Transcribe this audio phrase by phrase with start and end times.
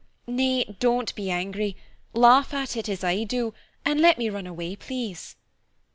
[0.25, 1.77] Nay, don't be angry,
[2.13, 3.53] laugh at it, as I do,
[3.85, 5.35] and let me run away, please."